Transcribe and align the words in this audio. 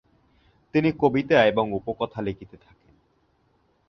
তিনি 0.73 0.89
কবিতা 0.99 1.37
এবং 1.45 1.65
উপকথা 1.73 2.19
লিখতে 2.21 2.57
থাকেন। 2.57 2.93